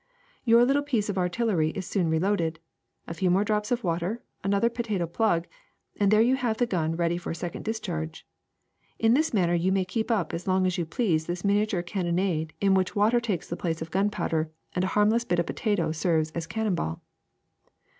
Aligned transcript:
*' 0.25 0.45
Your 0.45 0.65
little 0.65 0.81
piece 0.81 1.09
of 1.09 1.17
artillery 1.19 1.69
is 1.69 1.85
soon 1.85 2.09
reloaded. 2.09 2.57
A 3.07 3.13
few 3.13 3.29
more 3.29 3.43
drops 3.43 3.69
of 3.71 3.83
water, 3.83 4.23
another 4.43 4.67
potato 4.67 5.05
plug, 5.05 5.45
and 5.95 6.09
there 6.09 6.23
you 6.23 6.37
have 6.37 6.57
the 6.57 6.65
gun 6.65 6.95
ready 6.95 7.17
for 7.19 7.29
a 7.29 7.35
second 7.35 7.65
discharge. 7.65 8.25
In 8.97 9.13
this 9.13 9.31
manner 9.31 9.53
you 9.53 9.71
may 9.71 9.85
keep 9.85 10.09
up 10.09 10.33
as 10.33 10.47
long 10.47 10.65
as 10.65 10.79
you 10.79 10.87
please 10.87 11.27
this 11.27 11.45
miniature 11.45 11.83
cannonade 11.83 12.51
in 12.59 12.73
which 12.73 12.95
water 12.95 13.19
takes 13.19 13.47
the 13.47 13.55
place 13.55 13.79
of 13.79 13.91
gunpowder 13.91 14.49
and 14.73 14.83
a 14.83 14.87
harmless 14.97 15.23
bit 15.23 15.37
of 15.37 15.45
po 15.45 15.53
tato 15.53 15.91
serves 15.91 16.31
as 16.31 16.47
cannon 16.47 16.73
ball. 16.73 17.03